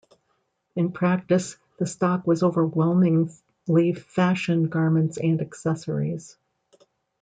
In 0.75 0.93
practice, 0.93 1.57
the 1.77 1.85
stock 1.85 2.25
was 2.25 2.41
overwhelmingly 2.41 3.93
fashion 3.93 4.63
garments 4.63 5.17
and 5.19 5.39
accessories. 5.39 6.37